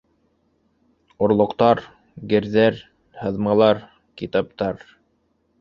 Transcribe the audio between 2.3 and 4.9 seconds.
герҙәр, һыҙмалар, китаптар...